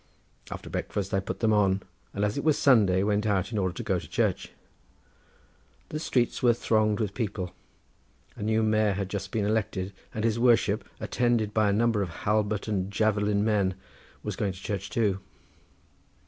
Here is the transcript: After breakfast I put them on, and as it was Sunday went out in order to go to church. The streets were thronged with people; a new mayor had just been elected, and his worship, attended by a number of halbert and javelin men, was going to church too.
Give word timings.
After 0.49 0.67
breakfast 0.67 1.13
I 1.13 1.19
put 1.19 1.41
them 1.41 1.53
on, 1.53 1.83
and 2.11 2.25
as 2.25 2.35
it 2.35 2.43
was 2.43 2.57
Sunday 2.57 3.03
went 3.03 3.27
out 3.27 3.51
in 3.51 3.59
order 3.59 3.75
to 3.75 3.83
go 3.83 3.99
to 3.99 4.07
church. 4.07 4.49
The 5.89 5.99
streets 5.99 6.41
were 6.41 6.55
thronged 6.55 6.99
with 6.99 7.13
people; 7.13 7.53
a 8.35 8.41
new 8.41 8.63
mayor 8.63 8.93
had 8.93 9.09
just 9.11 9.29
been 9.29 9.45
elected, 9.45 9.93
and 10.11 10.23
his 10.23 10.39
worship, 10.39 10.89
attended 10.99 11.53
by 11.53 11.69
a 11.69 11.73
number 11.73 12.01
of 12.01 12.09
halbert 12.25 12.67
and 12.67 12.89
javelin 12.89 13.45
men, 13.45 13.75
was 14.23 14.35
going 14.35 14.53
to 14.53 14.59
church 14.63 14.89
too. 14.89 15.19